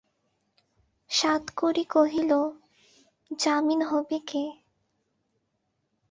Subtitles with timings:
[1.09, 2.31] সাতকড়ি কহিল,
[3.31, 4.43] জামিন হবে কে?